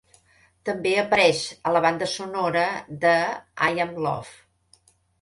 [0.69, 2.65] També apareix a la banda sonora
[3.07, 3.15] de
[3.71, 4.39] I Am Love.